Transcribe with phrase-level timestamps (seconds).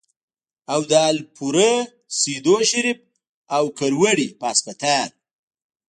[0.73, 1.73] او د الپورۍ،
[2.19, 2.99] سېدو شريف،
[3.55, 5.09] او کروړې پۀ هسپتال